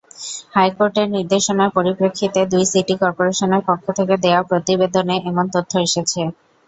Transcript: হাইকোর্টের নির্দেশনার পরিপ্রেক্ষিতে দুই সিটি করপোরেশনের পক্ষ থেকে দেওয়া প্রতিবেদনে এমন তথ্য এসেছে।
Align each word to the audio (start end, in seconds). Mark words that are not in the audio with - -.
হাইকোর্টের 0.53 1.07
নির্দেশনার 1.15 1.73
পরিপ্রেক্ষিতে 1.77 2.39
দুই 2.51 2.63
সিটি 2.71 2.95
করপোরেশনের 3.01 3.61
পক্ষ 3.69 3.85
থেকে 3.97 4.15
দেওয়া 4.23 4.41
প্রতিবেদনে 4.49 5.15
এমন 5.29 5.45
তথ্য 5.55 5.71
এসেছে। 5.79 6.21